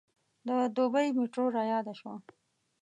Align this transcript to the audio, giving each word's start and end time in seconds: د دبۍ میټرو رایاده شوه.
د 0.47 0.49
دبۍ 0.75 1.07
میټرو 1.17 1.45
رایاده 1.57 1.93
شوه. 1.99 2.15